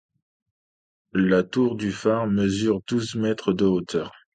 La 1.13 1.43
tour 1.43 1.75
du 1.75 1.91
phare 1.91 2.25
mesure 2.25 2.81
douze 2.87 3.13
mètres 3.13 3.53
de 3.53 3.65
hauteur. 3.65 4.11